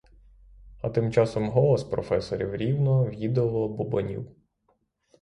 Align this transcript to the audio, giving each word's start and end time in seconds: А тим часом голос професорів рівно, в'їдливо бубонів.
А 0.81 0.89
тим 0.89 1.11
часом 1.11 1.49
голос 1.49 1.83
професорів 1.83 2.55
рівно, 2.55 3.05
в'їдливо 3.05 3.67
бубонів. 3.69 4.35